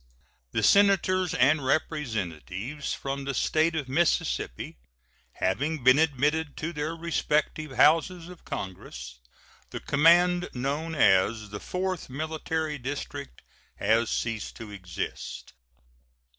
[0.51, 4.79] The Senators and Representatives from the State of Mississippi
[5.33, 9.19] having been admitted to their respective Houses of Congress,
[9.69, 13.43] the command known as the Fourth Military District
[13.75, 15.53] has ceased to exist.